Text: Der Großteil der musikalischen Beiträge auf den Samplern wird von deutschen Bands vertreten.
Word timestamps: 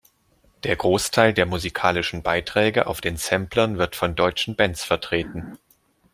Der 0.63 0.77
Großteil 0.77 1.31
der 1.31 1.45
musikalischen 1.45 2.23
Beiträge 2.23 2.87
auf 2.87 3.01
den 3.01 3.17
Samplern 3.17 3.77
wird 3.77 3.95
von 3.95 4.15
deutschen 4.15 4.55
Bands 4.55 4.83
vertreten. 4.83 5.59